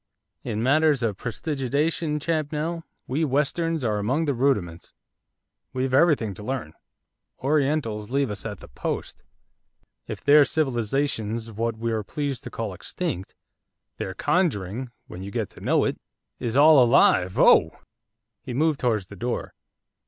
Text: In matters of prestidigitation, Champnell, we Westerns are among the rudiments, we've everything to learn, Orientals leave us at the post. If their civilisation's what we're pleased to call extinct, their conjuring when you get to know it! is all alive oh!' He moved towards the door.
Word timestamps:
In 0.43 0.63
matters 0.63 1.03
of 1.03 1.15
prestidigitation, 1.17 2.17
Champnell, 2.19 2.81
we 3.05 3.23
Westerns 3.23 3.83
are 3.83 3.99
among 3.99 4.25
the 4.25 4.33
rudiments, 4.33 4.93
we've 5.73 5.93
everything 5.93 6.33
to 6.33 6.43
learn, 6.43 6.73
Orientals 7.43 8.09
leave 8.09 8.31
us 8.31 8.43
at 8.43 8.61
the 8.61 8.67
post. 8.67 9.21
If 10.07 10.23
their 10.23 10.43
civilisation's 10.43 11.51
what 11.51 11.77
we're 11.77 12.03
pleased 12.03 12.41
to 12.45 12.49
call 12.49 12.73
extinct, 12.73 13.35
their 13.97 14.15
conjuring 14.15 14.89
when 15.05 15.21
you 15.21 15.29
get 15.29 15.51
to 15.51 15.61
know 15.61 15.85
it! 15.85 16.01
is 16.39 16.57
all 16.57 16.83
alive 16.83 17.37
oh!' 17.37 17.77
He 18.41 18.55
moved 18.55 18.79
towards 18.79 19.05
the 19.05 19.15
door. 19.15 19.53